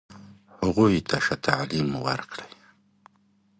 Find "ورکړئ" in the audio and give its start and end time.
2.05-2.51